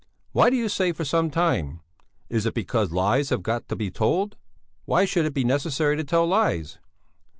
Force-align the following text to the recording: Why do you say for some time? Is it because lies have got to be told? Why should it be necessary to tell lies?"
Why 0.31 0.49
do 0.49 0.55
you 0.55 0.67
say 0.67 0.93
for 0.93 1.05
some 1.05 1.29
time? 1.29 1.81
Is 2.27 2.47
it 2.47 2.55
because 2.55 2.91
lies 2.91 3.29
have 3.29 3.43
got 3.43 3.67
to 3.67 3.75
be 3.75 3.91
told? 3.91 4.35
Why 4.85 5.05
should 5.05 5.27
it 5.27 5.33
be 5.35 5.43
necessary 5.43 5.95
to 5.95 6.03
tell 6.03 6.25
lies?" 6.25 6.79